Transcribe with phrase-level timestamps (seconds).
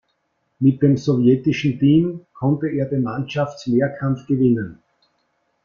[0.57, 4.81] Mit dem sowjetischen Team konnte er den Mannschaftsmehrkampf gewinnen.